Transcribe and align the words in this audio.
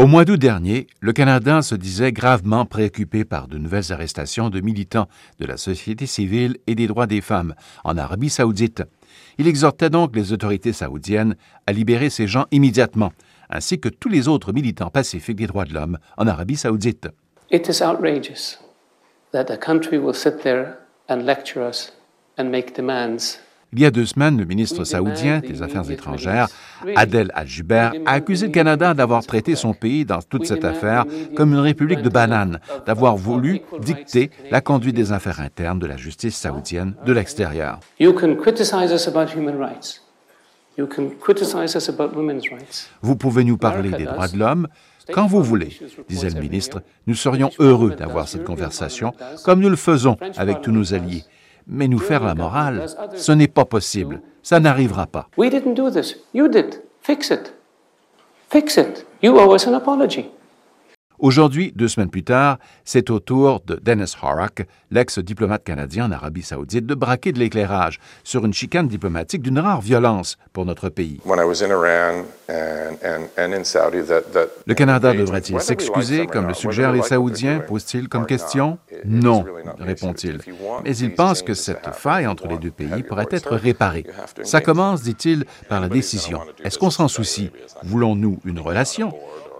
Au 0.00 0.06
mois 0.06 0.24
d'août 0.24 0.38
dernier, 0.38 0.86
le 1.00 1.12
Canada 1.12 1.60
se 1.60 1.74
disait 1.74 2.10
gravement 2.10 2.64
préoccupé 2.64 3.26
par 3.26 3.48
de 3.48 3.58
nouvelles 3.58 3.92
arrestations 3.92 4.48
de 4.48 4.62
militants 4.62 5.08
de 5.38 5.44
la 5.44 5.58
société 5.58 6.06
civile 6.06 6.56
et 6.66 6.74
des 6.74 6.86
droits 6.86 7.06
des 7.06 7.20
femmes 7.20 7.54
en 7.84 7.98
Arabie 7.98 8.30
saoudite. 8.30 8.82
Il 9.36 9.46
exhortait 9.46 9.90
donc 9.90 10.16
les 10.16 10.32
autorités 10.32 10.72
saoudiennes 10.72 11.36
à 11.66 11.72
libérer 11.72 12.08
ces 12.08 12.26
gens 12.26 12.46
immédiatement, 12.50 13.12
ainsi 13.50 13.78
que 13.78 13.90
tous 13.90 14.08
les 14.08 14.26
autres 14.26 14.54
militants 14.54 14.88
pacifiques 14.88 15.36
des 15.36 15.46
droits 15.46 15.66
de 15.66 15.74
l'homme 15.74 15.98
en 16.16 16.26
Arabie 16.26 16.56
saoudite. 16.56 17.08
It 17.50 17.68
is 17.68 17.82
outrageous 17.82 18.58
that 19.32 19.50
a 19.50 19.58
country 19.58 19.98
will 19.98 20.14
sit 20.14 20.40
there 20.42 20.78
and 21.10 21.26
lecture 21.26 21.60
us 21.60 21.92
and 22.38 22.44
make 22.44 22.74
demands 22.74 23.38
il 23.72 23.80
y 23.80 23.86
a 23.86 23.90
deux 23.90 24.06
semaines, 24.06 24.38
le 24.38 24.44
ministre 24.44 24.84
saoudien 24.84 25.40
des 25.40 25.62
Affaires 25.62 25.88
étrangères, 25.90 26.48
Adel 26.96 27.30
Al-Juber, 27.34 27.90
a 28.04 28.12
accusé 28.12 28.46
le 28.46 28.52
Canada 28.52 28.94
d'avoir 28.94 29.24
traité 29.24 29.54
son 29.54 29.74
pays 29.74 30.04
dans 30.04 30.22
toute 30.22 30.46
cette 30.46 30.64
affaire 30.64 31.04
comme 31.36 31.52
une 31.52 31.60
république 31.60 32.02
de 32.02 32.08
bananes, 32.08 32.60
d'avoir 32.86 33.16
voulu 33.16 33.60
dicter 33.80 34.30
la 34.50 34.60
conduite 34.60 34.96
des 34.96 35.12
affaires 35.12 35.40
internes 35.40 35.78
de 35.78 35.86
la 35.86 35.96
justice 35.96 36.36
saoudienne 36.36 36.94
de 37.06 37.12
l'extérieur. 37.12 37.80
Vous 43.02 43.16
pouvez 43.16 43.44
nous 43.44 43.56
parler 43.56 43.90
des 43.90 44.04
droits 44.04 44.28
de 44.28 44.38
l'homme 44.38 44.68
quand 45.12 45.26
vous 45.26 45.42
voulez, 45.42 45.76
disait 46.08 46.30
le 46.30 46.40
ministre. 46.40 46.82
Nous 47.06 47.14
serions 47.14 47.50
heureux 47.58 47.94
d'avoir 47.94 48.28
cette 48.28 48.44
conversation, 48.44 49.12
comme 49.44 49.60
nous 49.60 49.68
le 49.68 49.76
faisons 49.76 50.16
avec 50.36 50.60
tous 50.60 50.72
nos 50.72 50.94
alliés. 50.94 51.24
Mais 51.66 51.88
nous 51.88 51.98
faire 51.98 52.24
la 52.24 52.34
morale, 52.34 52.86
ce 53.16 53.32
n'est 53.32 53.48
pas 53.48 53.64
possible. 53.64 54.20
Ça 54.42 54.60
n'arrivera 54.60 55.06
pas. 55.06 55.28
We 55.36 55.50
didn't 55.50 55.74
do 55.74 55.90
this. 55.90 56.16
You 56.34 56.48
did. 56.48 56.82
Fix 57.02 57.30
it. 57.30 57.54
Fix 58.50 58.76
it. 58.76 59.06
You 59.22 59.38
owe 59.38 59.54
us 59.54 59.66
an 59.66 59.74
apology. 59.74 60.30
Aujourd'hui, 61.20 61.72
deux 61.76 61.88
semaines 61.88 62.08
plus 62.08 62.24
tard, 62.24 62.58
c'est 62.82 63.10
au 63.10 63.20
tour 63.20 63.60
de 63.66 63.76
Dennis 63.76 64.14
Horak, 64.22 64.66
l'ex-diplomate 64.90 65.62
canadien 65.62 66.06
en 66.06 66.12
Arabie 66.12 66.40
saoudite, 66.40 66.86
de 66.86 66.94
braquer 66.94 67.32
de 67.32 67.38
l'éclairage 67.38 68.00
sur 68.24 68.46
une 68.46 68.54
chicane 68.54 68.88
diplomatique 68.88 69.42
d'une 69.42 69.58
rare 69.58 69.82
violence 69.82 70.38
pour 70.54 70.64
notre 70.64 70.88
pays. 70.88 71.20
Le 74.66 74.74
Canada 74.74 75.12
devrait-il 75.12 75.60
s'excuser, 75.60 76.26
comme 76.26 76.48
le 76.48 76.54
suggèrent 76.54 76.92
les 76.92 77.02
Saoudiens, 77.02 77.60
pose-t-il 77.60 78.08
comme 78.08 78.24
question? 78.24 78.78
Non, 79.04 79.44
répond-il. 79.78 80.38
Mais 80.84 80.96
il 80.96 81.14
pense 81.14 81.42
que 81.42 81.54
cette 81.54 81.94
faille 81.94 82.26
entre 82.26 82.46
les 82.48 82.58
deux 82.58 82.70
pays 82.70 83.02
pourrait 83.02 83.26
être 83.30 83.54
réparée. 83.54 84.06
Ça 84.42 84.60
commence, 84.60 85.02
dit-il, 85.02 85.44
par 85.68 85.80
la 85.80 85.88
décision. 85.88 86.40
Est-ce 86.64 86.78
qu'on 86.78 86.90
s'en 86.90 87.08
soucie? 87.08 87.50
Voulons-nous 87.82 88.40
une 88.44 88.60
relation? 88.60 89.12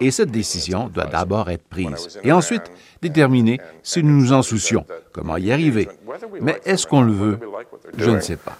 Et 0.02 0.10
cette 0.10 0.30
décision 0.30 0.88
doit 0.88 1.04
d'abord 1.04 1.50
être 1.50 1.64
prise 1.68 2.18
et 2.24 2.32
ensuite 2.32 2.70
déterminer 3.02 3.60
si 3.82 4.02
nous 4.02 4.18
nous 4.18 4.32
en 4.32 4.40
soucions, 4.40 4.86
comment 5.12 5.36
y 5.36 5.52
arriver? 5.52 5.88
Mais 6.40 6.60
est-ce 6.64 6.86
qu'on 6.86 7.02
le 7.02 7.12
veut? 7.12 7.38
Je 7.96 8.10
ne 8.10 8.20
sais 8.20 8.36
pas. 8.36 8.56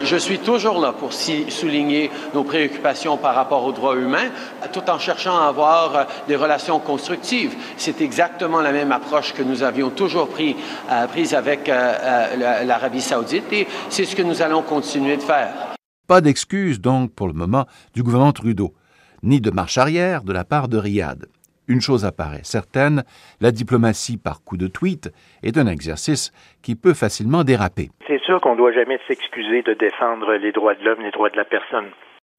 Je 0.00 0.16
suis 0.16 0.38
toujours 0.38 0.80
là 0.80 0.92
pour 0.92 1.12
souligner 1.12 2.10
nos 2.34 2.44
préoccupations 2.44 3.16
par 3.16 3.34
rapport 3.34 3.64
aux 3.64 3.72
droits 3.72 3.96
humains, 3.96 4.30
tout 4.72 4.88
en 4.88 4.98
cherchant 4.98 5.38
à 5.38 5.46
avoir 5.46 5.96
euh, 5.96 6.04
des 6.28 6.36
relations 6.36 6.78
constructives. 6.78 7.54
C'est 7.76 8.00
exactement 8.00 8.60
la 8.60 8.72
même 8.72 8.92
approche 8.92 9.32
que 9.32 9.42
nous 9.42 9.62
avions 9.62 9.90
toujours 9.90 10.28
pris, 10.28 10.56
euh, 10.90 11.06
prise 11.06 11.34
avec 11.34 11.68
euh, 11.68 12.64
l'Arabie 12.64 13.00
saoudite 13.00 13.52
et 13.52 13.66
c'est 13.88 14.04
ce 14.04 14.16
que 14.16 14.22
nous 14.22 14.42
allons 14.42 14.62
continuer 14.62 15.16
de 15.16 15.22
faire. 15.22 15.74
Pas 16.06 16.20
d'excuses 16.20 16.80
donc 16.80 17.12
pour 17.12 17.26
le 17.26 17.32
moment 17.32 17.66
du 17.94 18.02
gouvernement 18.02 18.32
Trudeau, 18.32 18.74
ni 19.22 19.40
de 19.40 19.50
marche 19.50 19.78
arrière 19.78 20.22
de 20.22 20.32
la 20.32 20.44
part 20.44 20.68
de 20.68 20.76
Riyad. 20.76 21.26
Une 21.68 21.80
chose 21.80 22.04
apparaît 22.04 22.40
certaine, 22.42 23.04
la 23.40 23.52
diplomatie 23.52 24.18
par 24.18 24.42
coup 24.42 24.56
de 24.56 24.66
tweet 24.66 25.10
est 25.42 25.56
un 25.56 25.66
exercice 25.66 26.32
qui 26.62 26.74
peut 26.74 26.94
facilement 26.94 27.44
déraper. 27.44 27.90
C'est 28.06 28.20
sûr 28.22 28.40
qu'on 28.40 28.52
ne 28.52 28.58
doit 28.58 28.72
jamais 28.72 28.98
s'excuser 29.06 29.62
de 29.62 29.74
défendre 29.74 30.34
les 30.34 30.52
droits 30.52 30.74
de 30.74 30.84
l'homme, 30.84 31.02
les 31.02 31.12
droits 31.12 31.30
de 31.30 31.36
la 31.36 31.44
personne. 31.44 31.90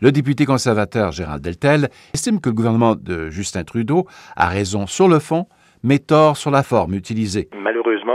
Le 0.01 0.11
député 0.11 0.45
conservateur 0.45 1.13
Gérald 1.13 1.41
Deltel 1.41 1.87
estime 2.13 2.41
que 2.41 2.49
le 2.49 2.55
gouvernement 2.55 2.95
de 2.95 3.29
Justin 3.29 3.63
Trudeau 3.63 4.05
a 4.35 4.49
raison 4.49 4.87
sur 4.87 5.07
le 5.07 5.19
fond, 5.19 5.45
mais 5.83 5.99
tort 5.99 6.35
sur 6.35 6.51
la 6.51 6.63
forme 6.63 6.93
utilisée. 6.93 7.49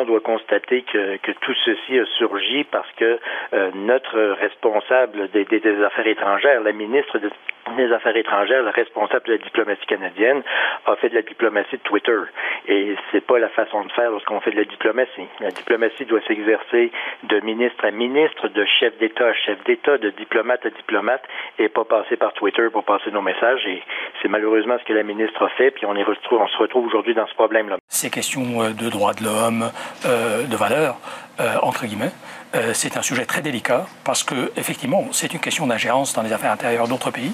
Doit 0.08 0.20
constater 0.20 0.82
que, 0.82 1.16
que 1.18 1.32
tout 1.32 1.54
ceci 1.64 1.98
a 1.98 2.06
surgi 2.16 2.64
parce 2.64 2.90
que 2.96 3.18
euh, 3.52 3.70
notre 3.74 4.18
responsable 4.40 5.28
des, 5.30 5.44
des, 5.44 5.84
Affaires 5.84 6.06
étrangères, 6.06 6.60
la 6.62 6.72
ministre 6.72 7.18
de 7.18 7.30
des 7.76 7.92
Affaires 7.92 8.16
étrangères, 8.16 8.62
le 8.62 8.70
responsable 8.70 9.26
de 9.26 9.32
la 9.32 9.38
diplomatie 9.38 9.86
canadienne, 9.86 10.42
a 10.86 10.96
fait 10.96 11.10
de 11.10 11.14
la 11.14 11.22
diplomatie 11.22 11.76
de 11.76 11.82
Twitter. 11.82 12.18
Et 12.66 12.94
c'est 13.12 13.24
pas 13.24 13.38
la 13.38 13.48
façon 13.48 13.84
de 13.84 13.92
faire 13.92 14.10
lorsqu'on 14.10 14.40
fait 14.40 14.50
de 14.50 14.56
la 14.56 14.64
diplomatie. 14.64 15.26
La 15.40 15.50
diplomatie 15.50 16.04
doit 16.04 16.20
s'exercer 16.26 16.90
de 17.24 17.40
ministre 17.40 17.84
à 17.84 17.90
ministre, 17.90 18.48
de 18.48 18.64
chef 18.78 18.96
d'État 18.98 19.28
à 19.28 19.34
chef 19.34 19.62
d'État, 19.64 19.98
de 19.98 20.10
diplomate 20.10 20.64
à 20.66 20.70
diplomate, 20.70 21.22
et 21.58 21.68
pas 21.68 21.84
passer 21.84 22.16
par 22.16 22.32
Twitter 22.32 22.68
pour 22.72 22.84
passer 22.84 23.10
nos 23.10 23.22
messages. 23.22 23.66
Et 23.66 23.82
c'est 24.22 24.28
malheureusement 24.28 24.76
ce 24.78 24.84
que 24.84 24.92
la 24.92 25.02
ministre 25.02 25.42
a 25.42 25.48
fait, 25.50 25.70
puis 25.70 25.86
on, 25.86 25.96
est 25.96 26.02
retrouve, 26.02 26.40
on 26.40 26.48
se 26.48 26.58
retrouve 26.58 26.86
aujourd'hui 26.86 27.14
dans 27.14 27.26
ce 27.26 27.34
problème-là. 27.34 27.76
Ces 27.88 28.10
questions 28.10 28.62
euh, 28.62 28.70
de 28.70 28.90
droits 28.90 29.14
de 29.14 29.24
l'homme, 29.24 29.70
de 30.04 30.56
valeurs, 30.56 30.98
euh, 31.40 31.56
entre 31.62 31.86
guillemets, 31.86 32.12
euh, 32.54 32.72
c'est 32.72 32.96
un 32.96 33.02
sujet 33.02 33.26
très 33.26 33.42
délicat 33.42 33.86
parce 34.04 34.24
que 34.24 34.50
effectivement 34.56 35.04
c'est 35.12 35.34
une 35.34 35.38
question 35.38 35.66
d'ingérence 35.66 36.14
dans 36.14 36.22
les 36.22 36.32
affaires 36.32 36.52
intérieures 36.52 36.88
d'autres 36.88 37.10
pays 37.10 37.32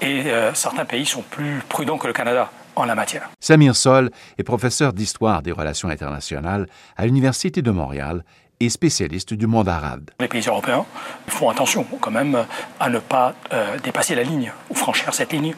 et 0.00 0.24
euh, 0.26 0.52
certains 0.54 0.84
pays 0.84 1.06
sont 1.06 1.22
plus 1.22 1.62
prudents 1.68 1.98
que 1.98 2.08
le 2.08 2.12
Canada 2.12 2.50
en 2.74 2.84
la 2.84 2.96
matière. 2.96 3.30
Samir 3.38 3.76
Sol 3.76 4.10
est 4.38 4.42
professeur 4.42 4.92
d'histoire 4.92 5.40
des 5.42 5.52
relations 5.52 5.88
internationales 5.88 6.66
à 6.96 7.06
l'Université 7.06 7.62
de 7.62 7.70
Montréal 7.70 8.24
et 8.58 8.68
spécialiste 8.68 9.34
du 9.34 9.46
monde 9.46 9.68
arabe. 9.68 10.10
Les 10.18 10.26
pays 10.26 10.44
européens 10.46 10.84
font 11.28 11.48
attention 11.48 11.86
quand 12.00 12.10
même 12.10 12.44
à 12.80 12.90
ne 12.90 12.98
pas 12.98 13.34
euh, 13.52 13.78
dépasser 13.78 14.16
la 14.16 14.24
ligne 14.24 14.52
ou 14.68 14.74
franchir 14.74 15.14
cette 15.14 15.32
ligne 15.32 15.54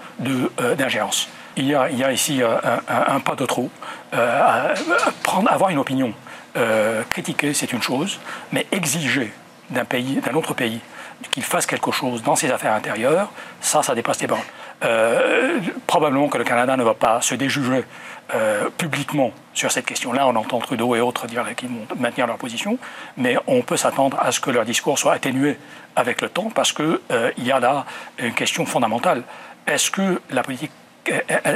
d'ingérence. 0.76 1.28
il, 1.56 1.66
y 1.66 1.74
a, 1.74 1.88
il 1.88 1.98
y 1.98 2.04
a 2.04 2.12
ici 2.12 2.42
un, 2.42 3.14
un, 3.14 3.20
pas 3.20 3.36
de 3.36 3.46
trop. 3.46 3.70
À, 4.12 4.74
prendre, 5.22 5.50
avoir 5.50 5.70
une 5.70 5.78
opinion 5.78 6.12
euh, 6.56 7.02
critiquer, 7.10 7.54
c'est 7.54 7.72
une 7.72 7.82
chose, 7.82 8.18
mais 8.52 8.66
exiger 8.72 9.32
d'un 9.70 9.84
pays, 9.84 10.16
d'un 10.16 10.34
autre 10.34 10.54
pays, 10.54 10.80
qu'il 11.30 11.42
fasse 11.42 11.66
quelque 11.66 11.90
chose 11.90 12.22
dans 12.22 12.36
ses 12.36 12.50
affaires 12.50 12.74
intérieures, 12.74 13.30
ça, 13.60 13.82
ça 13.82 13.94
dépasse 13.94 14.20
les 14.20 14.26
bornes. 14.26 14.40
Euh, 14.84 15.58
probablement 15.86 16.28
que 16.28 16.38
le 16.38 16.44
Canada 16.44 16.76
ne 16.76 16.84
va 16.84 16.94
pas 16.94 17.20
se 17.20 17.34
déjuger 17.34 17.84
euh, 18.34 18.68
publiquement 18.78 19.32
sur 19.52 19.72
cette 19.72 19.86
question-là. 19.86 20.28
On 20.28 20.36
entend 20.36 20.60
Trudeau 20.60 20.94
et 20.94 21.00
autres 21.00 21.26
dire 21.26 21.44
qu'ils 21.56 21.68
vont 21.68 21.86
maintenir 21.98 22.28
leur 22.28 22.36
position, 22.36 22.78
mais 23.16 23.36
on 23.48 23.62
peut 23.62 23.76
s'attendre 23.76 24.16
à 24.20 24.30
ce 24.30 24.38
que 24.38 24.50
leur 24.50 24.64
discours 24.64 24.98
soit 24.98 25.14
atténué 25.14 25.58
avec 25.96 26.20
le 26.20 26.28
temps 26.28 26.50
parce 26.54 26.72
qu'il 26.72 27.00
euh, 27.10 27.32
y 27.38 27.50
a 27.50 27.58
là 27.58 27.86
une 28.18 28.34
question 28.34 28.66
fondamentale. 28.66 29.24
Est-ce 29.66 29.90
que 29.90 30.20
la 30.30 30.42
politique 30.42 30.70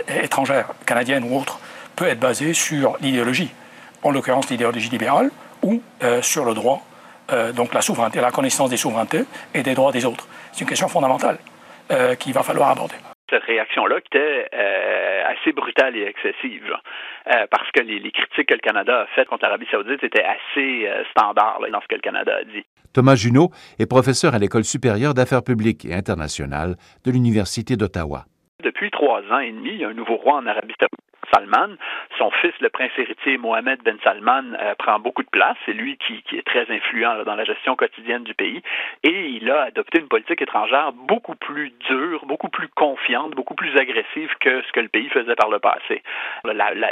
étrangère, 0.08 0.68
canadienne 0.86 1.24
ou 1.24 1.38
autre, 1.38 1.60
peut 1.94 2.08
être 2.08 2.20
basée 2.20 2.54
sur 2.54 2.96
l'idéologie? 3.00 3.52
En 4.02 4.10
l'occurrence 4.10 4.50
l'idéologie 4.50 4.90
libérale, 4.90 5.30
ou 5.62 5.82
euh, 6.02 6.22
sur 6.22 6.44
le 6.44 6.54
droit, 6.54 6.82
euh, 7.32 7.52
donc 7.52 7.72
la 7.74 7.80
souveraineté, 7.80 8.20
la 8.20 8.30
connaissance 8.30 8.70
des 8.70 8.76
souverainetés 8.76 9.24
et 9.54 9.62
des 9.62 9.74
droits 9.74 9.92
des 9.92 10.04
autres. 10.04 10.26
C'est 10.52 10.62
une 10.62 10.68
question 10.68 10.88
fondamentale 10.88 11.38
euh, 11.90 12.14
qu'il 12.14 12.32
va 12.32 12.42
falloir 12.42 12.70
aborder 12.70 12.96
cette 13.32 13.44
réaction-là 13.44 14.00
qui 14.00 14.18
était 14.18 14.48
euh, 14.54 15.22
assez 15.26 15.52
brutale 15.52 15.96
et 15.96 16.02
excessive, 16.02 16.74
euh, 17.26 17.46
parce 17.50 17.70
que 17.72 17.80
les, 17.80 17.98
les, 17.98 18.10
critiques 18.10 18.48
que 18.48 18.54
le 18.54 18.60
Canada 18.60 19.02
a 19.02 19.06
faites 19.14 19.28
contre 19.28 19.44
l'Arabie 19.44 19.66
saoudite 19.70 20.04
étaient 20.04 20.24
assez 20.24 20.86
euh, 20.86 21.02
standards 21.10 21.60
là, 21.60 21.70
dans 21.70 21.80
ce 21.80 21.88
que 21.88 21.94
le 21.94 22.00
Canada 22.00 22.36
a 22.40 22.44
dit. 22.44 22.64
Thomas 22.92 23.14
Junot 23.14 23.50
est 23.78 23.86
professeur 23.86 24.34
à 24.34 24.38
l'École 24.38 24.64
supérieure 24.64 25.14
d'affaires 25.14 25.42
publiques 25.42 25.86
et 25.86 25.94
internationales 25.94 26.76
de 27.06 27.10
l'Université 27.10 27.76
d'Ottawa. 27.76 28.26
Depuis 28.62 28.90
trois 28.90 29.22
ans 29.30 29.38
et 29.38 29.50
demi, 29.50 29.70
il 29.70 29.80
y 29.80 29.84
a 29.84 29.88
un 29.88 29.94
nouveau 29.94 30.16
roi 30.16 30.34
en 30.34 30.46
Arabie 30.46 30.74
saoudite 30.78 31.02
Salman. 31.32 31.76
Son 32.22 32.30
fils, 32.30 32.54
le 32.60 32.70
prince 32.70 32.92
héritier 32.98 33.36
Mohamed 33.36 33.80
Ben 33.82 33.98
Salman, 34.04 34.44
euh, 34.60 34.76
prend 34.76 35.00
beaucoup 35.00 35.24
de 35.24 35.28
place. 35.28 35.56
C'est 35.66 35.72
lui 35.72 35.96
qui, 35.96 36.22
est 36.36 36.46
très 36.46 36.70
influent 36.70 37.24
dans 37.24 37.34
la 37.34 37.42
gestion 37.42 37.74
quotidienne 37.74 38.22
du 38.22 38.32
pays. 38.32 38.62
Et 39.02 39.26
il 39.30 39.50
a 39.50 39.62
adopté 39.62 39.98
une 39.98 40.06
politique 40.06 40.40
étrangère 40.40 40.92
beaucoup 40.92 41.34
plus 41.34 41.72
dure, 41.88 42.24
beaucoup 42.26 42.48
plus 42.48 42.68
confiante, 42.68 43.32
beaucoup 43.32 43.56
plus 43.56 43.76
agressive 43.76 44.30
que 44.38 44.62
ce 44.62 44.70
que 44.70 44.78
le 44.78 44.88
pays 44.88 45.08
faisait 45.08 45.34
par 45.34 45.50
le 45.50 45.58
passé. 45.58 46.00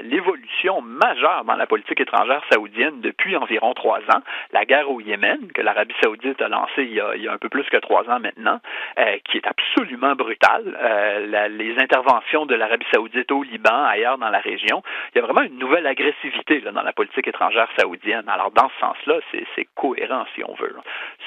L'évolution 0.03 0.81
majeure 0.83 1.45
dans 1.45 1.55
la 1.55 1.69
politique 1.69 2.01
étrangère 2.01 2.43
saoudienne 2.51 3.01
depuis 3.01 3.37
environ 3.37 3.73
trois 3.75 4.01
ans, 4.13 4.23
la 4.53 4.65
guerre 4.65 4.91
au 4.91 5.01
Yémen, 5.01 5.53
que 5.55 5.63
l'Arabie 5.63 5.95
saoudite 6.03 6.43
a 6.43 6.49
lancée 6.49 6.83
il 6.83 6.95
y 6.95 7.29
a, 7.29 7.33
un 7.33 7.39
peu 7.39 7.49
plus 7.49 7.69
que 7.71 7.77
trois 7.77 8.03
ans 8.11 8.19
maintenant, 8.19 8.59
euh, 8.99 9.19
qui 9.27 9.37
est 9.37 9.47
absolument 9.47 10.17
brutale. 10.17 10.77
Euh, 10.83 11.49
les 11.51 11.79
interventions 11.79 12.47
de 12.47 12.57
l'Arabie 12.57 12.87
saoudite 12.93 13.31
au 13.31 13.45
Liban, 13.45 13.85
ailleurs 13.85 14.19
dans 14.19 14.31
la 14.31 14.41
région. 14.41 14.83
Il 15.15 15.19
y 15.19 15.20
a 15.20 15.20
vraiment 15.21 15.43
une 15.43 15.59
nouvelle 15.59 15.87
agressivité 15.87 16.61
là, 16.61 16.73
dans 16.73 16.83
la 16.83 16.93
politique 16.93 17.27
étrangère 17.27 17.69
saoudienne. 17.79 18.29
Alors, 18.29 18.51
dans 18.51 18.69
ce 18.69 18.81
sens-là, 18.81 19.21
c'est 19.33 19.69
cohérent, 19.75 20.25
si 20.35 20.43
on 20.45 20.55
veut. 20.55 20.75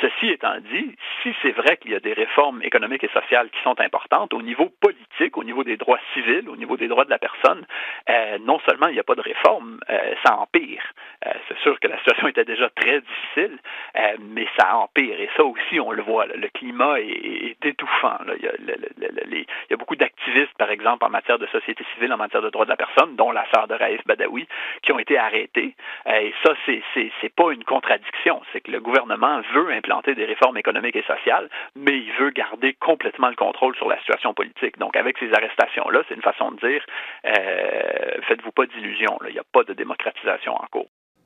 Ceci 0.01 0.29
étant 0.29 0.55
dit, 0.71 0.95
si 1.21 1.33
c'est 1.41 1.51
vrai 1.51 1.77
qu'il 1.77 1.91
y 1.91 1.95
a 1.95 1.99
des 1.99 2.13
réformes 2.13 2.61
économiques 2.63 3.03
et 3.03 3.09
sociales 3.09 3.49
qui 3.49 3.61
sont 3.63 3.79
importantes, 3.79 4.33
au 4.33 4.41
niveau 4.41 4.69
politique, 4.81 5.37
au 5.37 5.43
niveau 5.43 5.63
des 5.63 5.77
droits 5.77 5.99
civils, 6.13 6.47
au 6.49 6.55
niveau 6.55 6.77
des 6.77 6.87
droits 6.87 7.05
de 7.05 7.09
la 7.09 7.19
personne, 7.19 7.65
euh, 8.09 8.37
non 8.41 8.59
seulement 8.67 8.87
il 8.87 8.93
n'y 8.93 8.99
a 8.99 9.03
pas 9.03 9.15
de 9.15 9.21
réforme, 9.21 9.79
euh, 9.89 10.13
ça 10.25 10.37
empire. 10.37 10.83
Euh, 11.25 11.31
c'est 11.47 11.57
sûr 11.59 11.79
que 11.79 11.87
la 11.87 11.97
situation 11.99 12.27
était 12.27 12.45
déjà 12.45 12.69
très 12.69 13.01
difficile, 13.01 13.57
euh, 13.97 14.15
mais 14.19 14.47
ça 14.57 14.75
empire. 14.77 15.19
Et 15.19 15.29
ça 15.35 15.43
aussi, 15.43 15.79
on 15.79 15.91
le 15.91 16.01
voit. 16.01 16.25
le 16.25 16.47
climat 16.49 16.99
est, 16.99 17.65
étouffant. 17.65 18.17
Il, 18.37 18.43
y 18.43 18.47
a, 18.47 18.51
il, 18.61 19.45
y 19.69 19.73
a, 19.73 19.77
beaucoup 19.77 19.95
d'activistes, 19.95 20.53
par 20.57 20.69
exemple, 20.69 21.05
en 21.05 21.09
matière 21.09 21.39
de 21.39 21.47
société 21.47 21.85
civile, 21.93 22.11
en 22.13 22.17
matière 22.17 22.41
de 22.41 22.49
droits 22.49 22.65
de 22.65 22.69
la 22.69 22.75
personne, 22.75 23.15
dont 23.15 23.31
la 23.31 23.45
sœur 23.53 23.67
de 23.67 23.73
Raïf 23.73 24.01
Badawi, 24.05 24.47
qui 24.81 24.91
ont 24.91 24.99
été 24.99 25.17
arrêtés. 25.17 25.75
et 26.07 26.33
ça, 26.43 26.53
c'est 26.65 27.35
pas 27.35 27.51
une 27.51 27.63
contradiction. 27.63 28.41
C'est 28.51 28.61
que 28.61 28.71
le 28.71 28.79
gouvernement 28.79 29.41
veut 29.53 29.71
implanter 29.71 30.15
des 30.15 30.25
réformes 30.25 30.57
économiques 30.57 30.95
et 30.95 31.03
sociales, 31.03 31.49
mais 31.75 31.97
il 31.97 32.11
veut 32.13 32.31
garder 32.31 32.73
complètement 32.73 33.29
le 33.29 33.35
contrôle 33.35 33.75
sur 33.75 33.87
la 33.87 33.97
situation 33.99 34.33
politique. 34.33 34.77
Donc, 34.77 34.95
avec 34.95 35.17
ces 35.17 35.33
arrestations-là, 35.33 36.03
c'est 36.07 36.15
une 36.15 36.21
façon 36.21 36.51
de 36.51 36.67
dire 36.67 36.85
euh, 37.25 38.21
faites-vous 38.27 38.51
pas 38.51 38.65
d'illusions. 38.65 39.17
Il 39.27 39.33
n'y 39.33 39.39
a 39.39 39.43
pas 39.51 39.63
de 39.63 39.73
démocratisation 39.73 40.53
en 40.53 40.65
cours. 40.71 40.89